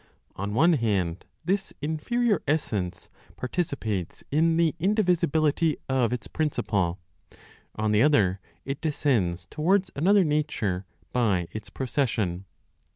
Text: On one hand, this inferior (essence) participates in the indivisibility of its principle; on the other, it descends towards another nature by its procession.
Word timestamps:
On 0.35 0.55
one 0.55 0.73
hand, 0.73 1.25
this 1.45 1.73
inferior 1.79 2.41
(essence) 2.47 3.07
participates 3.35 4.23
in 4.31 4.57
the 4.57 4.73
indivisibility 4.79 5.77
of 5.87 6.11
its 6.11 6.27
principle; 6.27 6.97
on 7.75 7.91
the 7.91 8.01
other, 8.01 8.39
it 8.65 8.81
descends 8.81 9.45
towards 9.45 9.91
another 9.95 10.23
nature 10.23 10.87
by 11.13 11.47
its 11.51 11.69
procession. 11.69 12.45